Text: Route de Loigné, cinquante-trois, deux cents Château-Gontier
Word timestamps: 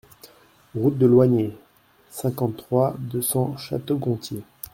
Route 0.73 0.97
de 0.97 1.05
Loigné, 1.05 1.55
cinquante-trois, 2.09 2.95
deux 2.97 3.21
cents 3.21 3.55
Château-Gontier 3.55 4.41